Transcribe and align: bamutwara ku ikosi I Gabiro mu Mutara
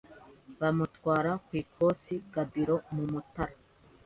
bamutwara 0.59 1.31
ku 1.45 1.51
ikosi 1.61 2.13
I 2.19 2.23
Gabiro 2.33 2.75
mu 2.93 3.03
Mutara 3.11 3.55